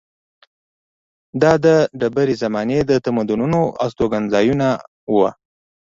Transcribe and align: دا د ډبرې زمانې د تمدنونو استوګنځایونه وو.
دا 1.41 1.51
د 1.65 1.67
ډبرې 1.99 2.35
زمانې 2.43 2.79
د 2.89 2.91
تمدنونو 3.05 3.59
استوګنځایونه 3.85 4.67
وو. 5.13 5.29